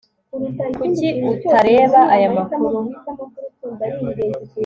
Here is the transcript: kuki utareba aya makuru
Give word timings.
kuki 0.77 1.07
utareba 1.33 2.01
aya 2.15 2.29
makuru 2.35 2.79